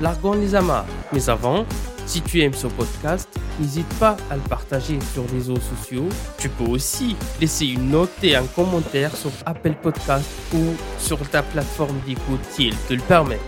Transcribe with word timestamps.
largons 0.00 0.34
les 0.34 0.54
amarres. 0.54 0.86
Mais 1.12 1.28
avant, 1.28 1.64
si 2.06 2.20
tu 2.20 2.40
aimes 2.40 2.54
ce 2.54 2.66
podcast, 2.66 3.28
n'hésite 3.60 3.88
pas 3.98 4.16
à 4.30 4.36
le 4.36 4.42
partager 4.42 4.98
sur 5.12 5.24
les 5.24 5.38
réseaux 5.38 5.60
sociaux. 5.60 6.08
Tu 6.38 6.48
peux 6.48 6.64
aussi 6.64 7.16
laisser 7.40 7.66
une 7.66 7.90
note 7.90 8.10
et 8.22 8.36
un 8.36 8.46
commentaire 8.46 9.14
sur 9.16 9.30
Apple 9.46 9.74
Podcast 9.82 10.28
ou 10.54 10.74
sur 10.98 11.18
ta 11.28 11.42
plateforme 11.42 11.98
d'écoute 12.06 12.40
si 12.50 12.68
elle 12.68 12.76
te 12.88 12.94
le 12.94 13.00
permet. 13.00 13.38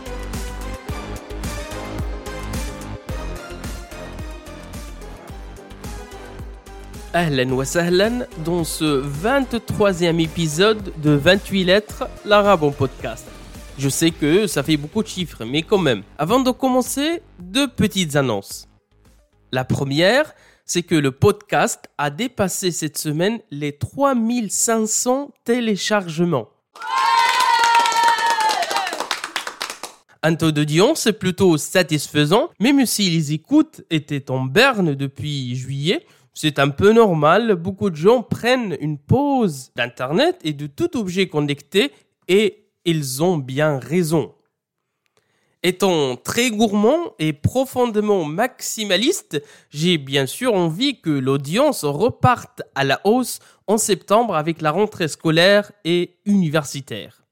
Ahlan 7.13 7.51
wa 7.53 7.65
sahlan 7.65 8.27
dans 8.45 8.65
ce 8.65 9.01
23e 9.01 10.21
épisode 10.21 10.93
de 11.01 11.13
28 11.13 11.65
lettres, 11.65 12.09
l'arabe 12.25 12.65
en 12.65 12.73
podcast. 12.73 13.25
Je 13.77 13.89
sais 13.89 14.13
que 14.13 14.47
ça 14.47 14.63
fait 14.63 14.77
beaucoup 14.77 15.03
de 15.03 15.09
chiffres, 15.09 15.45
mais 15.45 15.63
quand 15.63 15.79
même. 15.79 16.05
Avant 16.17 16.39
de 16.39 16.53
commencer, 16.53 17.23
deux 17.41 17.67
petites 17.67 18.15
annonces. 18.15 18.69
La 19.51 19.65
première, 19.65 20.33
c'est 20.65 20.85
que 20.85 20.95
le 20.95 21.11
podcast 21.11 21.91
a 21.99 22.11
dépassé 22.11 22.71
cette 22.71 22.97
semaine 22.97 23.41
les 23.51 23.77
3500 23.77 25.33
téléchargements. 25.45 26.49
Un 30.23 30.37
taux 30.37 30.53
d'audience 30.53 31.09
plutôt 31.19 31.59
satisfaisant, 31.59 32.51
même 32.61 32.87
si 32.87 33.11
les 33.11 33.33
écoutes 33.33 33.83
étaient 33.91 34.31
en 34.31 34.45
berne 34.45 34.95
depuis 34.95 35.57
juillet. 35.57 36.07
C'est 36.33 36.61
un 36.61 36.71
peu 36.71 36.93
normal, 36.93 37.57
beaucoup 37.57 37.91
de 37.91 37.97
gens 37.97 38.23
prennent 38.23 38.77
une 38.81 38.99
pause 38.99 39.73
d'Internet 39.77 40.39
et 40.45 40.53
de 40.53 40.67
tout 40.67 40.97
objet 40.97 41.29
connecté 41.29 41.93
et 42.29 42.64
ils 42.85 43.23
ont 43.23 43.37
bien 43.37 43.79
raison. 43.79 44.35
Étant 45.63 46.17
très 46.17 46.51
gourmand 46.51 47.15
et 47.19 47.33
profondément 47.33 48.27
maximaliste, 48.27 49.43
j'ai 49.71 49.97
bien 49.97 50.27
sûr 50.27 50.53
envie 50.53 51.01
que 51.01 51.09
l'audience 51.09 51.85
reparte 51.85 52.63
à 52.75 52.85
la 52.85 53.01
hausse 53.05 53.39
en 53.67 53.79
septembre 53.79 54.37
avec 54.37 54.61
la 54.61 54.71
rentrée 54.71 55.09
scolaire 55.09 55.73
et 55.87 56.19
universitaire. 56.27 57.25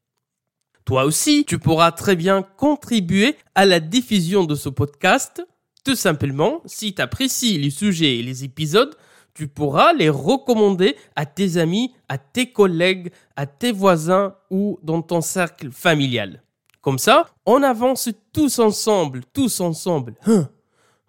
Toi 0.83 1.05
aussi, 1.05 1.45
tu 1.45 1.59
pourras 1.59 1.91
très 1.91 2.15
bien 2.15 2.41
contribuer 2.41 3.35
à 3.53 3.65
la 3.65 3.79
diffusion 3.79 4.45
de 4.45 4.55
ce 4.55 4.67
podcast. 4.67 5.45
Tout 5.85 5.95
simplement, 5.95 6.61
si 6.65 6.95
tu 6.95 7.01
apprécies 7.03 7.59
les 7.59 7.69
sujets 7.69 8.17
et 8.17 8.23
les 8.23 8.43
épisodes, 8.43 8.95
tu 9.33 9.47
pourras 9.47 9.93
les 9.93 10.09
recommander 10.09 10.95
à 11.15 11.25
tes 11.25 11.57
amis, 11.57 11.93
à 12.07 12.17
tes 12.17 12.51
collègues, 12.51 13.11
à 13.35 13.45
tes 13.45 13.71
voisins 13.71 14.35
ou 14.49 14.79
dans 14.83 15.01
ton 15.01 15.21
cercle 15.21 15.71
familial. 15.71 16.41
Comme 16.81 16.99
ça, 16.99 17.29
on 17.45 17.63
avance 17.63 18.09
tous 18.31 18.59
ensemble, 18.59 19.21
tous 19.33 19.59
ensemble. 19.61 20.15
Hein, 20.25 20.49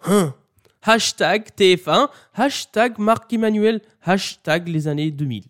hein. 0.04 0.34
Hashtag 0.82 1.48
TF1, 1.58 2.08
hashtag 2.34 2.98
Marc 2.98 3.32
Emmanuel, 3.32 3.80
hashtag 4.02 4.68
les 4.68 4.86
années 4.86 5.10
2000. 5.10 5.44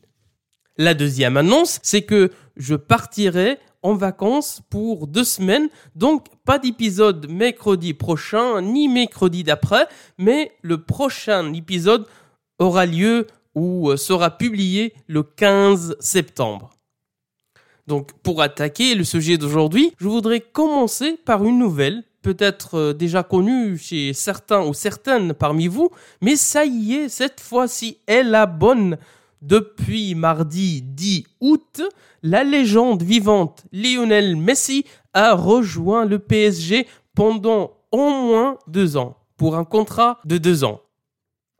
La 0.76 0.94
deuxième 0.94 1.36
annonce, 1.36 1.78
c'est 1.82 2.02
que 2.02 2.30
je 2.56 2.74
partirai 2.74 3.58
en 3.82 3.94
vacances 3.94 4.62
pour 4.70 5.06
deux 5.06 5.24
semaines, 5.24 5.68
donc 5.94 6.26
pas 6.44 6.58
d'épisode 6.58 7.28
mercredi 7.28 7.92
prochain 7.94 8.62
ni 8.62 8.88
mercredi 8.88 9.44
d'après, 9.44 9.86
mais 10.18 10.52
le 10.62 10.82
prochain 10.82 11.52
épisode 11.52 12.06
aura 12.58 12.86
lieu 12.86 13.26
ou 13.54 13.90
euh, 13.90 13.96
sera 13.96 14.30
publié 14.30 14.94
le 15.06 15.22
15 15.22 15.96
septembre. 16.00 16.70
Donc 17.86 18.12
pour 18.22 18.40
attaquer 18.40 18.94
le 18.94 19.04
sujet 19.04 19.36
d'aujourd'hui, 19.36 19.92
je 19.98 20.08
voudrais 20.08 20.40
commencer 20.40 21.18
par 21.24 21.44
une 21.44 21.58
nouvelle, 21.58 22.02
peut-être 22.22 22.78
euh, 22.78 22.92
déjà 22.92 23.22
connue 23.22 23.76
chez 23.76 24.12
certains 24.12 24.64
ou 24.64 24.72
certaines 24.74 25.34
parmi 25.34 25.68
vous, 25.68 25.90
mais 26.20 26.36
ça 26.36 26.64
y 26.64 26.94
est, 26.94 27.08
cette 27.08 27.40
fois-ci, 27.40 27.98
elle 28.06 28.30
la 28.30 28.46
bonne. 28.46 28.96
Depuis 29.42 30.14
mardi 30.14 30.80
10 30.80 31.24
août, 31.40 31.82
la 32.22 32.44
légende 32.44 33.02
vivante 33.02 33.64
Lionel 33.72 34.36
Messi 34.36 34.86
a 35.12 35.34
rejoint 35.34 36.06
le 36.06 36.18
PSG 36.18 36.86
pendant 37.14 37.72
au 37.92 38.08
moins 38.08 38.58
deux 38.66 38.96
ans, 38.96 39.18
pour 39.36 39.56
un 39.56 39.64
contrat 39.64 40.18
de 40.24 40.38
deux 40.38 40.64
ans. 40.64 40.80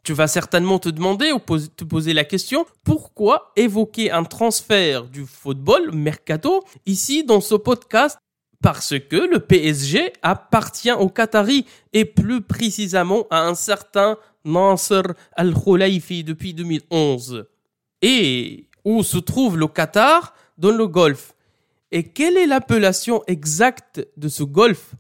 Tu 0.05 0.13
vas 0.13 0.27
certainement 0.27 0.79
te 0.79 0.91
demander 0.91 1.33
ou 1.33 1.39
te 1.39 1.83
poser 1.83 2.13
la 2.13 2.25
question 2.25 2.67
pourquoi 2.85 3.53
évoquer 3.57 4.11
un 4.11 4.25
transfert 4.25 5.05
du 5.05 5.25
football 5.25 5.93
mercato 5.95 6.63
ici 6.85 7.25
dans 7.25 7.41
ce 7.41 7.55
podcast? 7.55 8.19
Parce 8.61 8.99
que 8.99 9.17
le 9.17 9.41
PSG 9.41 10.13
appartient 10.21 10.93
au 10.93 11.09
Qatari 11.09 11.65
et 11.95 12.05
plus 12.05 12.43
précisément 12.43 13.27
à 13.31 13.47
un 13.47 13.55
certain 13.55 14.19
Nasser 14.45 15.01
Al-Khulaifi 15.37 16.23
depuis 16.23 16.53
2011. 16.53 17.47
Et 18.03 18.69
où 18.85 19.03
se 19.03 19.17
trouve 19.17 19.57
le 19.57 19.69
Qatar 19.69 20.35
Dans 20.59 20.71
le 20.71 20.87
Golfe? 20.87 21.35
Et 21.91 22.03
quelle 22.03 22.37
est 22.37 22.47
l'appellation 22.47 23.23
exacte 23.27 24.07
de 24.19 24.29
ce 24.29 24.43
Golfe? 24.43 24.97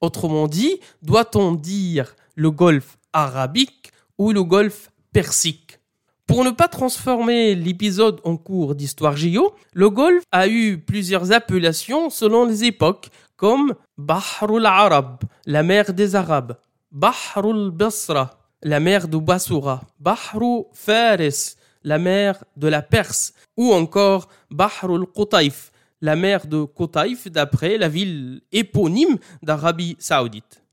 Autrement 0.00 0.46
dit, 0.46 0.78
doit-on 1.02 1.52
dire 1.56 2.14
le 2.36 2.52
Golfe 2.52 2.98
arabique 3.12 3.90
ou 4.18 4.32
le 4.32 4.42
golfe 4.42 4.90
persique. 5.12 5.78
Pour 6.26 6.42
ne 6.42 6.50
pas 6.50 6.68
transformer 6.68 7.54
l'épisode 7.54 8.20
en 8.24 8.36
cours 8.36 8.74
d'histoire 8.74 9.16
géo, 9.16 9.54
le 9.74 9.90
golfe 9.90 10.24
a 10.32 10.48
eu 10.48 10.78
plusieurs 10.78 11.32
appellations 11.32 12.08
selon 12.08 12.46
les 12.46 12.64
époques, 12.64 13.10
comme 13.36 13.74
Bahrul 13.98 14.64
Arab, 14.64 15.18
la 15.44 15.62
mer 15.62 15.92
des 15.92 16.14
Arabes, 16.14 16.56
Bahrul 16.90 17.70
Basra, 17.70 18.38
la 18.62 18.80
mer 18.80 19.06
de 19.06 19.18
Basura, 19.18 19.82
Bahru 20.00 20.64
Faris, 20.72 21.56
la 21.82 21.98
mer 21.98 22.42
de 22.56 22.68
la 22.68 22.80
Perse, 22.80 23.34
ou 23.56 23.74
encore 23.74 24.28
Bahrul 24.50 25.06
Qutaif, 25.06 25.70
la 26.00 26.16
mer 26.16 26.46
de 26.46 26.64
Qutaif 26.64 27.30
d'après 27.30 27.76
la 27.76 27.88
ville 27.88 28.40
éponyme 28.50 29.18
d'Arabie 29.42 29.96
Saoudite. 29.98 30.63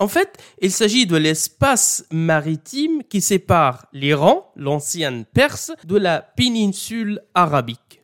En 0.00 0.08
fait, 0.08 0.38
il 0.60 0.72
s'agit 0.72 1.06
de 1.06 1.16
l'espace 1.16 2.04
maritime 2.10 3.04
qui 3.04 3.20
sépare 3.20 3.86
l'Iran, 3.92 4.50
l'ancienne 4.56 5.24
Perse, 5.24 5.72
de 5.84 5.96
la 5.96 6.20
péninsule 6.20 7.22
arabique. 7.34 8.02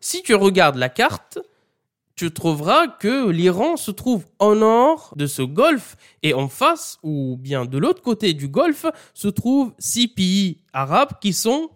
Si 0.00 0.22
tu 0.22 0.34
regardes 0.34 0.76
la 0.76 0.88
carte, 0.88 1.38
tu 2.14 2.32
trouveras 2.32 2.88
que 2.88 3.28
l'Iran 3.28 3.76
se 3.76 3.90
trouve 3.90 4.24
au 4.38 4.54
nord 4.54 5.12
de 5.16 5.26
ce 5.26 5.42
golfe 5.42 5.96
et 6.22 6.32
en 6.32 6.48
face, 6.48 6.98
ou 7.02 7.36
bien 7.38 7.66
de 7.66 7.76
l'autre 7.76 8.00
côté 8.00 8.32
du 8.32 8.48
golfe, 8.48 8.86
se 9.12 9.28
trouvent 9.28 9.74
six 9.78 10.08
pays 10.08 10.62
arabes 10.72 11.18
qui 11.20 11.34
sont 11.34 11.68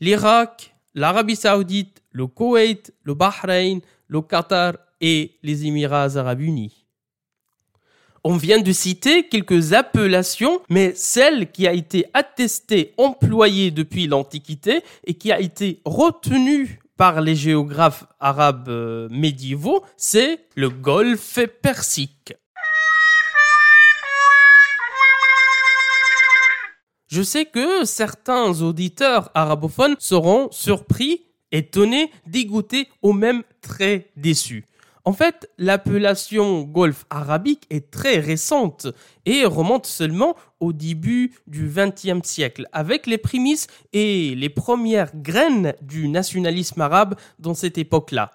l'Irak, 0.00 0.74
l'Arabie 0.94 1.36
saoudite, 1.36 2.02
le 2.12 2.26
Koweït, 2.26 2.94
le 3.02 3.12
Bahreïn, 3.12 3.80
le 4.08 4.22
Qatar 4.22 4.74
et 5.02 5.38
les 5.42 5.66
Émirats 5.66 6.16
arabes 6.16 6.40
unis. 6.40 6.83
On 8.26 8.38
vient 8.38 8.62
de 8.62 8.72
citer 8.72 9.28
quelques 9.28 9.74
appellations, 9.74 10.62
mais 10.70 10.94
celle 10.94 11.52
qui 11.52 11.66
a 11.66 11.74
été 11.74 12.06
attestée, 12.14 12.94
employée 12.96 13.70
depuis 13.70 14.06
l'Antiquité 14.06 14.82
et 15.06 15.12
qui 15.12 15.30
a 15.30 15.40
été 15.40 15.82
retenue 15.84 16.80
par 16.96 17.20
les 17.20 17.36
géographes 17.36 18.04
arabes 18.20 18.70
euh, 18.70 19.08
médiévaux, 19.10 19.84
c'est 19.98 20.38
le 20.54 20.70
golfe 20.70 21.38
persique. 21.60 22.32
Je 27.08 27.20
sais 27.20 27.44
que 27.44 27.84
certains 27.84 28.62
auditeurs 28.62 29.30
arabophones 29.34 29.96
seront 29.98 30.48
surpris, 30.50 31.26
étonnés, 31.52 32.10
dégoûtés 32.26 32.88
ou 33.02 33.12
même 33.12 33.42
très 33.60 34.10
déçus. 34.16 34.64
En 35.06 35.12
fait, 35.12 35.50
l'appellation 35.58 36.62
golfe 36.62 37.04
arabique 37.10 37.66
est 37.68 37.90
très 37.90 38.20
récente 38.20 38.86
et 39.26 39.44
remonte 39.44 39.84
seulement 39.84 40.34
au 40.60 40.72
début 40.72 41.34
du 41.46 41.68
XXe 41.68 42.26
siècle, 42.26 42.66
avec 42.72 43.06
les 43.06 43.18
prémices 43.18 43.66
et 43.92 44.34
les 44.34 44.48
premières 44.48 45.14
graines 45.14 45.74
du 45.82 46.08
nationalisme 46.08 46.80
arabe 46.80 47.16
dans 47.38 47.52
cette 47.52 47.76
époque-là. 47.76 48.30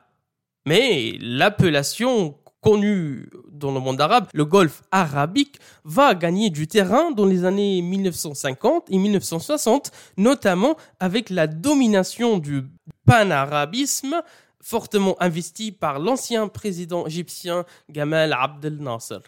Mais 0.68 1.18
l'appellation 1.20 2.36
connu 2.62 3.30
dans 3.52 3.72
le 3.72 3.80
monde 3.80 4.00
arabe, 4.00 4.28
le 4.34 4.46
golfe 4.46 4.84
arabique, 4.92 5.60
va 5.86 6.14
gagner 6.14 6.52
du 6.52 6.68
terrain 6.68 7.10
dans 7.10 7.26
les 7.26 7.46
années 7.46 7.82
1950 7.82 8.92
et 8.92 8.98
1960, 8.98 9.92
notamment 10.18 10.76
avec 11.00 11.32
la 11.32 11.48
domination 11.48 12.38
du 12.38 12.64
panarabisme 13.06 14.22
fortement 14.62 15.16
investi 15.22 15.72
par 15.72 16.00
l'ancien 16.00 16.48
président 16.48 17.06
égyptien 17.08 17.66
Gamal 17.90 18.34
Abdel 18.34 18.78
Nasser. 18.78 19.20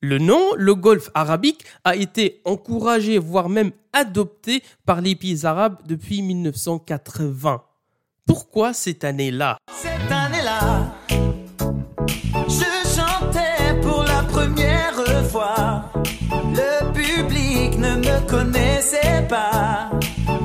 Le 0.00 0.18
nom, 0.18 0.42
le 0.56 0.74
golfe 0.74 1.10
arabique, 1.14 1.64
a 1.84 1.94
été 1.94 2.40
encouragé, 2.44 3.18
voire 3.18 3.48
même 3.48 3.70
adopté 3.92 4.62
par 4.84 5.00
les 5.00 5.14
pays 5.14 5.46
arabes 5.46 5.76
depuis 5.86 6.22
1980. 6.22 7.62
Pourquoi 8.26 8.72
cette 8.72 9.04
année-là? 9.04 9.58
Cette 9.72 10.10
année-là, 10.10 10.92
je 12.48 12.88
chantais 12.96 13.80
pour 13.80 14.02
la 14.02 14.24
première 14.24 14.94
fois. 15.30 15.84
Le 16.32 16.92
public 16.92 17.78
ne 17.78 17.96
me 17.96 18.28
connaissait 18.28 19.24
pas. 19.28 19.90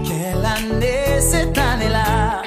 Quelle 0.06 0.46
année 0.46 1.20
cette 1.20 1.58
année-là? 1.58 2.47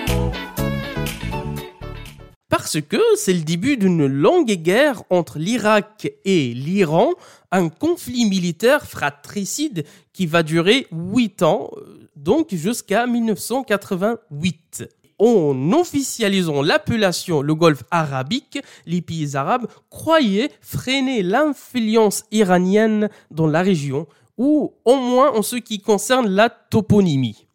Parce 2.73 2.87
que 2.87 3.03
c'est 3.17 3.33
le 3.33 3.41
début 3.41 3.77
d'une 3.77 4.07
longue 4.07 4.53
guerre 4.53 5.03
entre 5.11 5.41
l'Irak 5.41 6.13
et 6.25 6.55
l'Iran, 6.55 7.11
un 7.51 7.69
conflit 7.69 8.27
militaire 8.27 8.87
fratricide 8.87 9.85
qui 10.13 10.27
va 10.27 10.45
durer 10.45 10.87
8 10.93 11.43
ans, 11.43 11.73
euh, 11.79 12.09
donc 12.15 12.55
jusqu'à 12.55 13.09
1988 13.09 14.89
en 15.19 15.73
officialisant 15.73 16.63
l'appellation 16.63 17.43
le 17.43 17.57
golfe 17.57 17.83
arabique, 17.91 18.61
les 18.87 19.03
pays 19.03 19.35
arabes 19.35 19.67
croyaient 19.91 20.53
freiner 20.61 21.25
l'influence 21.25 22.23
iranienne 22.31 23.11
dans 23.33 23.49
la 23.49 23.63
région, 23.63 24.07
ou 24.39 24.75
au 24.85 24.95
moins 24.95 25.33
en 25.33 25.43
ce 25.43 25.57
qui 25.57 25.81
concerne 25.81 26.29
la 26.29 26.49
toponymie. 26.49 27.49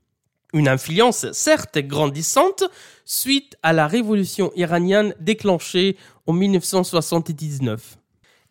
Une 0.56 0.70
influence 0.70 1.30
certes 1.34 1.80
grandissante 1.80 2.64
suite 3.04 3.58
à 3.62 3.74
la 3.74 3.88
révolution 3.88 4.54
iranienne 4.56 5.14
déclenchée 5.20 5.98
en 6.28 6.32
1979. 6.32 7.98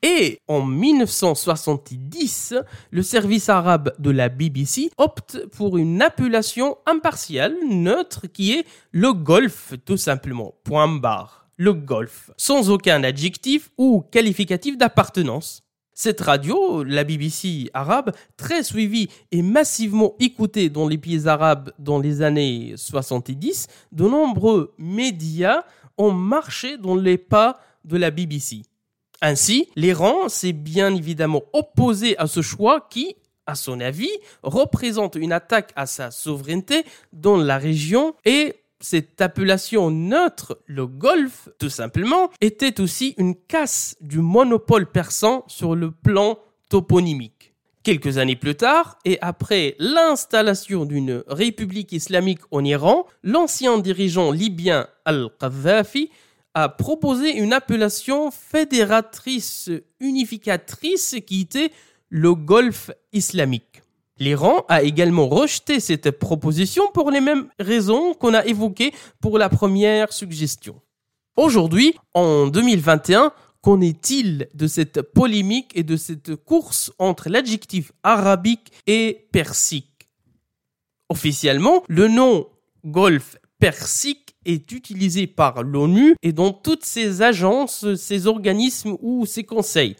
Et 0.03 0.39
en 0.47 0.61
1970, 0.61 2.56
le 2.91 3.03
service 3.03 3.49
arabe 3.49 3.95
de 3.99 4.11
la 4.11 4.29
BBC 4.29 4.91
opte 4.99 5.47
pour 5.47 5.79
une 5.79 6.03
appellation 6.03 6.77
impartiale, 6.85 7.56
neutre, 7.67 8.27
qui 8.27 8.53
est 8.53 8.67
le 8.93 9.15
golf, 9.15 9.73
tout 9.87 9.97
simplement. 9.97 10.53
Point 10.62 10.89
barre. 10.89 11.47
Le 11.57 11.73
golf. 11.73 12.33
Sans 12.37 12.69
aucun 12.69 13.03
adjectif 13.03 13.71
ou 13.79 14.03
qualificatif 14.03 14.77
d'appartenance. 14.77 15.63
Cette 15.96 16.23
radio, 16.23 16.82
la 16.82 17.05
BBC 17.05 17.70
arabe, 17.73 18.11
très 18.37 18.64
suivie 18.64 19.08
et 19.31 19.43
massivement 19.43 20.17
écoutée 20.19 20.69
dans 20.69 20.88
les 20.88 20.99
pays 20.99 21.29
arabes 21.29 21.70
dans 21.79 22.00
les 22.00 22.20
années 22.20 22.75
70, 22.76 23.69
de 23.93 24.02
nombreux 24.02 24.75
médias 24.76 25.62
ont 25.96 26.11
marché 26.11 26.79
dans 26.79 26.96
les 26.96 27.17
pas 27.17 27.61
de 27.85 27.96
la 27.96 28.11
BBC. 28.11 28.62
Ainsi, 29.23 29.69
l'Iran 29.76 30.29
s'est 30.29 30.52
bien 30.52 30.93
évidemment 30.93 31.43
opposé 31.52 32.19
à 32.19 32.26
ce 32.26 32.43
choix 32.43 32.88
qui, 32.90 33.14
à 33.47 33.55
son 33.55 33.79
avis, 33.79 34.11
représente 34.43 35.14
une 35.14 35.32
attaque 35.32 35.73
à 35.76 35.87
sa 35.87 36.11
souveraineté 36.11 36.85
dans 37.12 37.37
la 37.37 37.56
région 37.56 38.17
et 38.25 38.63
cette 38.85 39.23
appellation 39.23 39.91
neutre, 39.91 40.61
le 40.67 40.87
Golfe, 40.87 41.49
tout 41.59 41.71
simplement, 41.71 42.29
était 42.43 42.83
aussi 42.83 43.15
une 43.17 43.35
casse 43.35 43.97
du 44.03 44.19
monopole 44.19 44.91
persan 44.91 45.43
sur 45.47 45.75
le 45.75 45.91
plan 45.91 46.39
toponymique. 46.69 47.55
Quelques 47.83 48.19
années 48.19 48.37
plus 48.37 48.57
tard, 48.57 48.99
et 49.07 49.19
après 49.23 49.75
l'installation 49.79 50.85
d'une 50.85 51.25
république 51.29 51.93
islamique 51.93 52.41
en 52.51 52.63
Iran, 52.63 53.07
l'ancien 53.23 53.79
dirigeant 53.79 54.31
libyen 54.33 54.87
Al-Qaddafi 55.07 56.11
a 56.53 56.69
proposé 56.69 57.35
une 57.39 57.55
appellation 57.55 58.31
fédératrice 58.31 59.71
unificatrice 59.99 61.17
qui 61.27 61.41
était 61.41 61.73
le 62.11 62.35
Golfe 62.35 62.91
islamique. 63.15 63.84
L'Iran 64.19 64.64
a 64.69 64.82
également 64.82 65.28
rejeté 65.28 65.81
cette 65.81 66.12
proposition 66.12 66.84
pour 66.93 67.11
les 67.11 67.20
mêmes 67.20 67.49
raisons 67.58 68.14
qu'on 68.14 68.32
a 68.32 68.44
évoquées 68.46 68.93
pour 69.20 69.38
la 69.38 69.49
première 69.49 70.12
suggestion. 70.12 70.81
Aujourd'hui, 71.37 71.94
en 72.14 72.46
2021, 72.46 73.32
qu'en 73.61 73.81
est-il 73.81 74.49
de 74.55 74.69
cette 74.69 75.02
polémique 75.02 75.72
et 75.75 75.82
de 75.82 75.96
cette 75.96 76.37
course 76.37 76.93
entre 77.00 77.28
l'adjectif 77.28 77.90
arabique 78.05 78.70
et 78.87 79.26
persique? 79.32 80.08
Officiellement, 81.08 81.82
le 81.88 82.06
nom 82.06 82.46
Golfe 82.84 83.37
persique 83.58 84.37
est 84.44 84.70
utilisé 84.70 85.26
par 85.26 85.64
l'ONU 85.64 86.14
et 86.22 86.32
dans 86.32 86.52
toutes 86.52 86.84
ses 86.84 87.22
agences, 87.22 87.94
ses 87.96 88.28
organismes 88.28 88.96
ou 89.00 89.26
ses 89.26 89.43
conseils. 89.43 89.96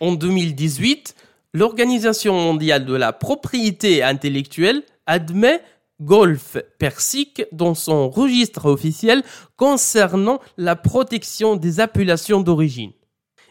En 0.00 0.12
2018, 0.12 1.14
l'Organisation 1.54 2.34
mondiale 2.34 2.84
de 2.84 2.94
la 2.94 3.12
propriété 3.12 4.02
intellectuelle 4.02 4.82
admet 5.06 5.62
Golfe 6.00 6.58
Persique 6.78 7.44
dans 7.52 7.74
son 7.74 8.10
registre 8.10 8.66
officiel 8.66 9.22
concernant 9.56 10.40
la 10.58 10.74
protection 10.74 11.54
des 11.54 11.78
appellations 11.78 12.40
d'origine. 12.40 12.92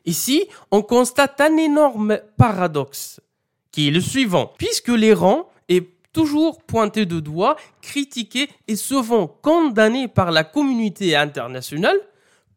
Ici, 0.05 0.44
on 0.69 0.81
constate 0.81 1.39
un 1.39 1.55
énorme 1.55 2.19
paradoxe, 2.38 3.21
qui 3.71 3.88
est 3.88 3.91
le 3.91 4.01
suivant. 4.01 4.51
Puisque 4.57 4.89
l'Iran 4.89 5.50
est 5.69 5.88
toujours 6.11 6.61
pointé 6.61 7.05
de 7.05 7.21
doigt, 7.21 7.55
critiqué 7.81 8.50
et 8.67 8.75
souvent 8.75 9.27
condamné 9.27 10.09
par 10.09 10.31
la 10.31 10.44
communauté 10.44 11.15
internationale, 11.15 11.97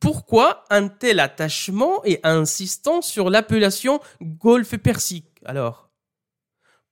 pourquoi 0.00 0.64
un 0.70 0.88
tel 0.88 1.20
attachement 1.20 2.04
et 2.04 2.18
insistant 2.24 3.00
sur 3.00 3.30
l'appellation 3.30 4.00
Golfe 4.20 4.76
Persique? 4.76 5.35
Alors 5.46 5.90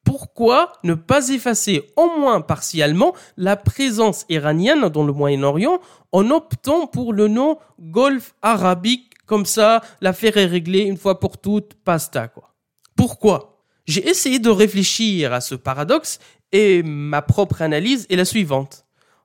Pourquoi 0.05 0.73
ne 0.83 0.95
pas 0.95 1.29
effacer 1.29 1.93
au 1.97 2.19
moins 2.19 2.41
partiellement 2.41 3.15
la 3.37 3.57
présence 3.57 4.25
iranienne 4.29 4.89
dans 4.89 5.05
le 5.05 5.13
Moyen-Orient 5.13 5.81
en 6.13 6.31
optant 6.31 6.87
pour 6.87 7.13
le 7.13 7.29
nom 7.29 7.59
Golfe 7.81 8.35
arabique 8.43 9.15
comme 9.27 9.47
ça 9.47 9.83
l'affaire 10.01 10.37
est 10.37 10.47
réglée 10.47 10.81
une 10.81 10.99
fois 10.99 11.21
pour 11.21 11.39
toutes, 11.39 11.75
pasta 11.75 12.29
quoi. 12.29 12.55
Pourquoi? 12.97 13.63
J'ai 13.87 14.09
essayé 14.09 14.39
de 14.39 14.51
réfléchir 14.51 15.33
à 15.33 15.41
ce 15.41 15.55
paradoxe 15.55 16.19
et 16.53 16.83
ma 16.83 17.23
propre 17.23 17.63
analyse 17.63 18.07
est 18.09 18.17
la 18.17 18.25
suivante. 18.25 18.84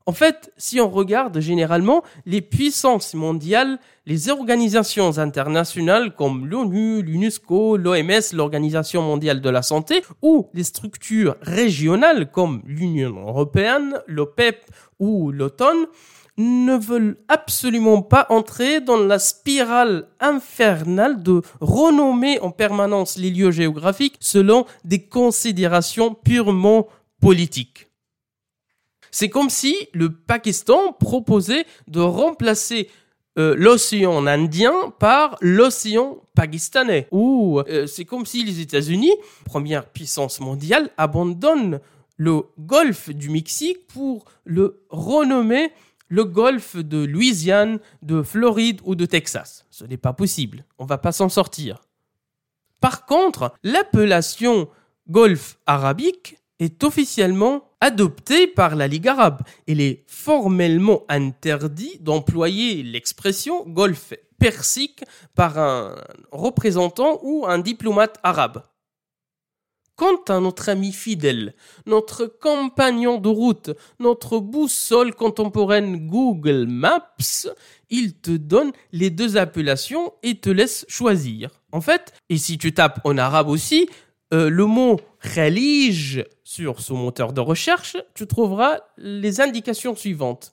En 0.09 0.11
fait, 0.11 0.51
si 0.57 0.81
on 0.81 0.89
regarde 0.89 1.39
généralement 1.39 2.01
les 2.25 2.41
puissances 2.41 3.13
mondiales, 3.13 3.77
les 4.07 4.29
organisations 4.31 5.19
internationales 5.19 6.15
comme 6.15 6.47
l'ONU, 6.47 7.03
l'UNESCO, 7.03 7.77
l'OMS, 7.77 8.33
l'Organisation 8.33 9.03
mondiale 9.03 9.39
de 9.39 9.49
la 9.51 9.61
santé, 9.61 10.01
ou 10.23 10.49
les 10.55 10.63
structures 10.63 11.35
régionales 11.43 12.31
comme 12.31 12.63
l'Union 12.65 13.19
européenne, 13.27 14.01
l'OPEP 14.07 14.65
ou 14.97 15.31
l'OTAN, 15.31 15.75
ne 16.37 16.75
veulent 16.75 17.17
absolument 17.27 18.01
pas 18.01 18.25
entrer 18.29 18.81
dans 18.81 18.97
la 18.97 19.19
spirale 19.19 20.07
infernale 20.19 21.21
de 21.21 21.43
renommer 21.61 22.39
en 22.39 22.49
permanence 22.49 23.15
les 23.15 23.29
lieux 23.29 23.51
géographiques 23.51 24.17
selon 24.19 24.65
des 24.83 25.03
considérations 25.05 26.15
purement 26.15 26.87
politique. 27.21 27.88
C'est 29.11 29.29
comme 29.29 29.49
si 29.49 29.75
le 29.93 30.11
Pakistan 30.11 30.93
proposait 30.93 31.65
de 31.87 31.99
remplacer 31.99 32.89
euh, 33.37 33.55
l'océan 33.57 34.25
Indien 34.27 34.93
par 34.99 35.37
l'océan 35.41 36.17
pakistanais. 36.35 37.07
Ou 37.11 37.59
euh, 37.59 37.87
c'est 37.87 38.05
comme 38.05 38.25
si 38.25 38.43
les 38.43 38.59
États-Unis, 38.59 39.13
première 39.45 39.85
puissance 39.85 40.39
mondiale, 40.39 40.89
abandonnent 40.97 41.79
le 42.17 42.41
golfe 42.59 43.09
du 43.09 43.29
Mexique 43.29 43.87
pour 43.87 44.25
le 44.43 44.83
renommer 44.89 45.71
le 46.09 46.25
golfe 46.25 46.75
de 46.75 47.05
Louisiane, 47.05 47.79
de 48.01 48.23
Floride 48.23 48.81
ou 48.83 48.95
de 48.95 49.05
Texas. 49.05 49.65
Ce 49.69 49.85
n'est 49.85 49.97
pas 49.97 50.13
possible. 50.13 50.65
On 50.79 50.85
va 50.85 50.97
pas 50.97 51.11
s'en 51.11 51.29
sortir. 51.29 51.81
Par 52.81 53.05
contre, 53.05 53.53
l'appellation 53.63 54.67
golfe 55.07 55.59
arabique 55.65 56.37
est 56.59 56.83
officiellement 56.83 57.63
adopté 57.81 58.47
par 58.47 58.75
la 58.75 58.87
Ligue 58.87 59.07
arabe. 59.07 59.41
Il 59.67 59.81
est 59.81 60.03
formellement 60.07 61.03
interdit 61.07 61.97
d'employer 62.01 62.83
l'expression 62.83 63.65
golfe 63.65 64.13
persique 64.39 65.03
par 65.35 65.57
un 65.57 65.95
représentant 66.31 67.19
ou 67.23 67.45
un 67.47 67.59
diplomate 67.59 68.17
arabe. 68.23 68.63
Quant 69.95 70.23
à 70.29 70.39
notre 70.39 70.69
ami 70.69 70.93
fidèle, 70.93 71.55
notre 71.85 72.25
compagnon 72.25 73.17
de 73.17 73.27
route, 73.27 73.71
notre 73.99 74.39
boussole 74.39 75.13
contemporaine 75.13 76.07
Google 76.07 76.67
Maps, 76.69 77.49
il 77.89 78.13
te 78.13 78.31
donne 78.31 78.71
les 78.93 79.09
deux 79.09 79.35
appellations 79.35 80.13
et 80.23 80.35
te 80.35 80.49
laisse 80.49 80.85
choisir. 80.87 81.51
En 81.73 81.81
fait, 81.81 82.13
et 82.29 82.37
si 82.37 82.57
tu 82.57 82.73
tapes 82.73 83.01
en 83.03 83.17
arabe 83.17 83.49
aussi, 83.49 83.89
euh, 84.33 84.49
le 84.49 84.65
mot 84.65 84.99
khalij 85.21 86.23
sur 86.43 86.81
son 86.81 86.95
moteur 86.95 87.33
de 87.33 87.41
recherche, 87.41 87.97
tu 88.13 88.27
trouveras 88.27 88.79
les 88.97 89.41
indications 89.41 89.95
suivantes. 89.95 90.51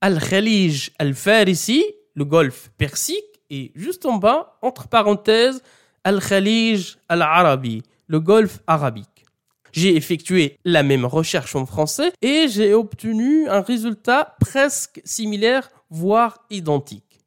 Al-Khalij 0.00 0.92
al-Farisi, 0.98 1.84
le 2.14 2.24
golfe 2.24 2.70
persique, 2.78 3.24
et 3.50 3.72
juste 3.74 4.06
en 4.06 4.16
bas, 4.16 4.58
entre 4.62 4.88
parenthèses, 4.88 5.62
Al-Khalij 6.04 6.96
al-Arabi, 7.08 7.82
le 8.06 8.20
golfe 8.20 8.60
arabique. 8.66 9.24
J'ai 9.72 9.96
effectué 9.96 10.58
la 10.64 10.82
même 10.82 11.04
recherche 11.04 11.54
en 11.54 11.66
français 11.66 12.12
et 12.22 12.48
j'ai 12.48 12.72
obtenu 12.72 13.48
un 13.48 13.60
résultat 13.60 14.36
presque 14.40 15.00
similaire, 15.04 15.70
voire 15.90 16.44
identique. 16.50 17.20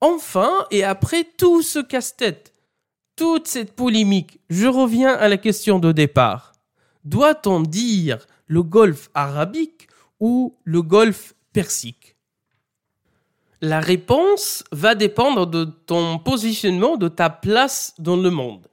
Enfin, 0.00 0.66
et 0.70 0.84
après 0.84 1.24
tout 1.36 1.62
ce 1.62 1.78
casse-tête, 1.78 2.51
toute 3.16 3.46
cette 3.46 3.74
polémique, 3.74 4.40
je 4.48 4.66
reviens 4.66 5.14
à 5.14 5.28
la 5.28 5.36
question 5.36 5.78
de 5.78 5.92
départ. 5.92 6.52
Doit-on 7.04 7.60
dire 7.60 8.26
le 8.46 8.62
golfe 8.62 9.10
arabique 9.14 9.88
ou 10.20 10.56
le 10.64 10.82
golfe 10.82 11.34
persique? 11.52 12.16
La 13.60 13.80
réponse 13.80 14.64
va 14.72 14.94
dépendre 14.94 15.46
de 15.46 15.64
ton 15.64 16.18
positionnement, 16.18 16.96
de 16.96 17.08
ta 17.08 17.30
place 17.30 17.94
dans 17.98 18.16
le 18.16 18.30
monde. 18.30 18.66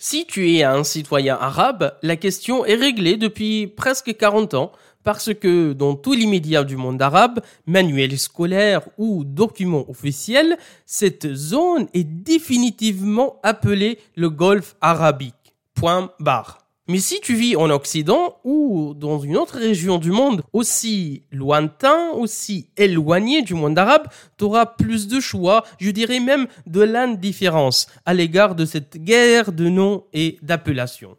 Si 0.00 0.26
tu 0.26 0.54
es 0.54 0.62
un 0.62 0.84
citoyen 0.84 1.36
arabe, 1.36 1.96
la 2.02 2.16
question 2.16 2.64
est 2.64 2.76
réglée 2.76 3.16
depuis 3.16 3.66
presque 3.66 4.16
40 4.16 4.54
ans 4.54 4.72
parce 5.08 5.32
que 5.32 5.72
dans 5.72 5.94
tous 5.94 6.12
les 6.12 6.26
médias 6.26 6.64
du 6.64 6.76
monde 6.76 7.00
arabe, 7.00 7.40
manuels 7.64 8.18
scolaires 8.18 8.82
ou 8.98 9.24
documents 9.24 9.88
officiels, 9.88 10.58
cette 10.84 11.34
zone 11.34 11.86
est 11.94 12.04
définitivement 12.04 13.36
appelée 13.42 14.00
le 14.16 14.28
Golfe 14.28 14.76
arabique. 14.82 15.54
Point 15.72 16.10
barre. 16.20 16.58
Mais 16.88 16.98
si 16.98 17.22
tu 17.22 17.34
vis 17.34 17.56
en 17.56 17.70
Occident 17.70 18.36
ou 18.44 18.92
dans 18.94 19.18
une 19.18 19.38
autre 19.38 19.56
région 19.56 19.96
du 19.96 20.10
monde 20.10 20.42
aussi 20.52 21.22
lointain, 21.32 22.10
aussi 22.10 22.68
éloigné 22.76 23.40
du 23.40 23.54
monde 23.54 23.78
arabe, 23.78 24.08
tu 24.36 24.44
auras 24.44 24.66
plus 24.66 25.08
de 25.08 25.20
choix, 25.20 25.64
je 25.80 25.90
dirais 25.90 26.20
même 26.20 26.48
de 26.66 26.82
l'indifférence 26.82 27.86
à 28.04 28.12
l'égard 28.12 28.54
de 28.54 28.66
cette 28.66 29.02
guerre 29.02 29.52
de 29.52 29.70
noms 29.70 30.04
et 30.12 30.36
d'appellations. 30.42 31.16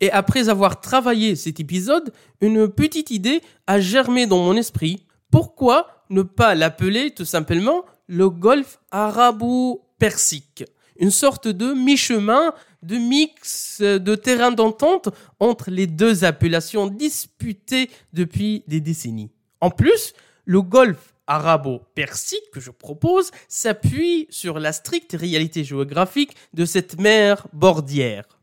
Et 0.00 0.10
après 0.10 0.48
avoir 0.48 0.80
travaillé 0.80 1.36
cet 1.36 1.60
épisode, 1.60 2.12
une 2.40 2.68
petite 2.68 3.10
idée 3.10 3.40
a 3.66 3.80
germé 3.80 4.26
dans 4.26 4.38
mon 4.38 4.56
esprit. 4.56 5.04
Pourquoi 5.30 6.04
ne 6.10 6.22
pas 6.22 6.54
l'appeler 6.54 7.10
tout 7.10 7.24
simplement 7.24 7.84
le 8.06 8.30
golfe 8.30 8.78
arabo-persique? 8.90 10.64
Une 10.98 11.10
sorte 11.10 11.48
de 11.48 11.72
mi-chemin 11.72 12.52
de 12.82 12.96
mix 12.96 13.80
de 13.80 14.14
terrain 14.14 14.50
d'entente 14.50 15.08
entre 15.40 15.70
les 15.70 15.86
deux 15.86 16.24
appellations 16.24 16.86
disputées 16.86 17.90
depuis 18.12 18.64
des 18.66 18.80
décennies. 18.80 19.30
En 19.60 19.70
plus, 19.70 20.12
le 20.44 20.62
golfe 20.62 21.14
arabo-persique 21.26 22.50
que 22.52 22.60
je 22.60 22.70
propose 22.70 23.30
s'appuie 23.48 24.26
sur 24.30 24.58
la 24.58 24.72
stricte 24.72 25.12
réalité 25.12 25.62
géographique 25.62 26.34
de 26.54 26.64
cette 26.64 26.98
mer 26.98 27.46
bordière. 27.52 28.37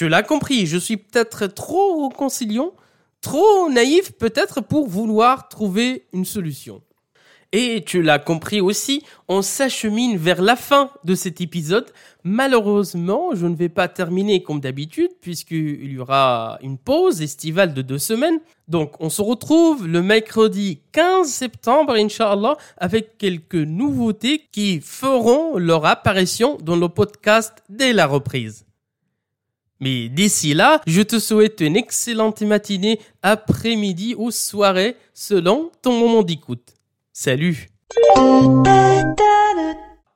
Tu 0.00 0.08
l'as 0.08 0.22
compris, 0.22 0.64
je 0.64 0.78
suis 0.78 0.96
peut-être 0.96 1.46
trop 1.46 2.08
conciliant, 2.08 2.72
trop 3.20 3.68
naïf 3.68 4.12
peut-être 4.12 4.62
pour 4.62 4.88
vouloir 4.88 5.50
trouver 5.50 6.06
une 6.14 6.24
solution. 6.24 6.80
Et 7.52 7.84
tu 7.84 8.00
l'as 8.00 8.18
compris 8.18 8.62
aussi, 8.62 9.02
on 9.28 9.42
s'achemine 9.42 10.16
vers 10.16 10.40
la 10.40 10.56
fin 10.56 10.88
de 11.04 11.14
cet 11.14 11.42
épisode. 11.42 11.84
Malheureusement, 12.24 13.34
je 13.34 13.46
ne 13.46 13.54
vais 13.54 13.68
pas 13.68 13.88
terminer 13.88 14.42
comme 14.42 14.60
d'habitude 14.60 15.10
puisqu'il 15.20 15.92
y 15.92 15.98
aura 15.98 16.58
une 16.62 16.78
pause 16.78 17.20
estivale 17.20 17.74
de 17.74 17.82
deux 17.82 17.98
semaines. 17.98 18.40
Donc, 18.68 18.94
on 19.00 19.10
se 19.10 19.20
retrouve 19.20 19.86
le 19.86 20.00
mercredi 20.00 20.80
15 20.92 21.28
septembre, 21.28 21.92
Inch'Allah, 21.92 22.56
avec 22.78 23.18
quelques 23.18 23.54
nouveautés 23.54 24.46
qui 24.50 24.80
feront 24.80 25.58
leur 25.58 25.84
apparition 25.84 26.56
dans 26.62 26.76
le 26.76 26.88
podcast 26.88 27.62
dès 27.68 27.92
la 27.92 28.06
reprise. 28.06 28.64
Mais 29.80 30.10
d'ici 30.10 30.52
là, 30.52 30.82
je 30.86 31.00
te 31.00 31.18
souhaite 31.18 31.60
une 31.60 31.76
excellente 31.76 32.42
matinée, 32.42 33.00
après-midi 33.22 34.14
ou 34.16 34.30
soirée 34.30 34.96
selon 35.14 35.70
ton 35.80 35.98
moment 35.98 36.22
d'écoute. 36.22 36.74
Salut. 37.12 37.70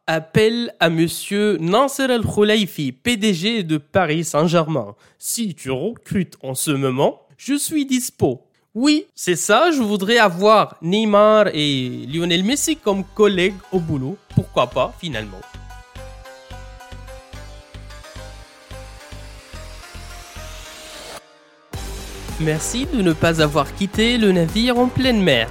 Appel 0.07 0.75
à 0.81 0.91
monsieur 0.91 1.57
Nasser 1.57 2.05
El 2.11 2.23
Khouleifi, 2.23 2.93
PDG 2.93 3.63
de 3.63 3.79
Paris 3.79 4.25
Saint-Germain. 4.25 4.95
Si 5.19 5.55
tu 5.55 5.71
recrutes 5.71 6.37
en 6.43 6.55
ce 6.55 6.71
moment, 6.71 7.23
je 7.39 7.55
suis 7.55 7.87
dispo. 7.87 8.43
Oui, 8.75 9.07
c'est 9.15 9.37
ça, 9.37 9.71
je 9.71 9.81
voudrais 9.81 10.19
avoir 10.19 10.77
Neymar 10.83 11.47
et 11.55 12.07
Lionel 12.13 12.45
Messi 12.45 12.77
comme 12.77 13.05
collègues 13.15 13.55
au 13.73 13.79
boulot. 13.79 14.19
Pourquoi 14.35 14.67
pas, 14.67 14.93
finalement. 14.99 15.41
Merci 22.41 22.87
de 22.93 23.01
ne 23.01 23.13
pas 23.13 23.41
avoir 23.41 23.73
quitté 23.77 24.19
le 24.19 24.33
navire 24.33 24.77
en 24.77 24.89
pleine 24.89 25.23
mer. 25.23 25.49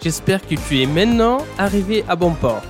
J'espère 0.00 0.40
que 0.46 0.54
tu 0.54 0.80
es 0.80 0.86
maintenant 0.86 1.38
arrivé 1.58 2.04
à 2.08 2.14
bon 2.14 2.32
port. 2.32 2.62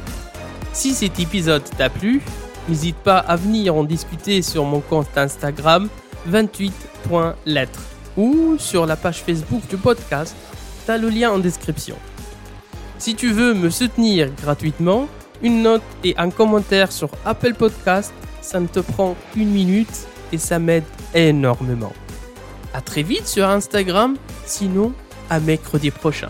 Si 0.72 0.94
cet 0.94 1.20
épisode 1.20 1.62
t'a 1.76 1.90
plu, 1.90 2.22
n'hésite 2.68 2.96
pas 2.96 3.18
à 3.18 3.36
venir 3.36 3.74
en 3.74 3.84
discuter 3.84 4.40
sur 4.40 4.64
mon 4.64 4.80
compte 4.80 5.16
Instagram 5.16 5.88
28.lettres 6.30 7.80
ou 8.16 8.56
sur 8.58 8.86
la 8.86 8.96
page 8.96 9.22
Facebook 9.22 9.62
du 9.68 9.76
podcast, 9.76 10.34
t'as 10.86 10.96
le 10.96 11.10
lien 11.10 11.30
en 11.30 11.38
description. 11.38 11.96
Si 12.98 13.14
tu 13.14 13.32
veux 13.32 13.52
me 13.52 13.68
soutenir 13.68 14.30
gratuitement, 14.42 15.08
une 15.42 15.62
note 15.62 15.82
et 16.04 16.14
un 16.16 16.30
commentaire 16.30 16.90
sur 16.90 17.10
Apple 17.26 17.54
Podcast, 17.54 18.14
ça 18.40 18.60
ne 18.60 18.66
te 18.66 18.80
prend 18.80 19.14
qu'une 19.32 19.50
minute 19.50 20.06
et 20.32 20.38
ça 20.38 20.58
m'aide 20.58 20.84
énormément. 21.14 21.92
À 22.74 22.80
très 22.80 23.02
vite 23.02 23.26
sur 23.26 23.48
Instagram, 23.48 24.16
sinon 24.46 24.92
à 25.30 25.40
mercredi 25.40 25.90
prochain. 25.90 26.28